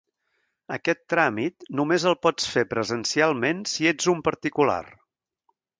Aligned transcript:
Aquest 0.77 1.01
tràmit 1.13 1.67
només 1.81 2.07
el 2.13 2.17
pots 2.27 2.49
fer 2.55 2.65
presencialment 2.73 3.61
si 3.75 3.91
ets 3.95 4.13
un 4.17 4.27
particular. 4.31 4.85